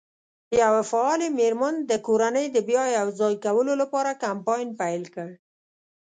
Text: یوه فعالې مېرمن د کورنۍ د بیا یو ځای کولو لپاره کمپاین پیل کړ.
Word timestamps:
یوه 0.61 0.81
فعالې 0.91 1.27
مېرمن 1.39 1.75
د 1.89 1.91
کورنۍ 2.07 2.45
د 2.51 2.57
بیا 2.69 2.83
یو 2.97 3.07
ځای 3.19 3.33
کولو 3.45 3.73
لپاره 3.81 4.19
کمپاین 4.25 4.67
پیل 4.79 5.03
کړ. 5.15 5.29